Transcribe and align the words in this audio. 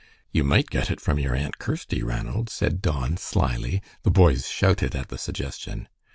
"You 0.31 0.43
might 0.43 0.71
get 0.71 0.89
it 0.89 0.99
from 0.99 1.19
your 1.19 1.35
Aunt 1.35 1.59
Kirsty, 1.59 2.01
Ranald," 2.01 2.49
said 2.49 2.81
Don, 2.81 3.17
slyly. 3.17 3.83
The 4.01 4.09
boys 4.09 4.47
shouted 4.47 4.95
at 4.95 5.09
the 5.09 5.17
suggestion. 5.19 5.87